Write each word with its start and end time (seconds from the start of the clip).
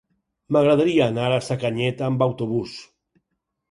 M'agradaria 0.55 1.05
anar 1.13 1.29
a 1.35 1.39
Sacanyet 1.51 2.05
amb 2.11 2.29
autobús. 2.31 2.79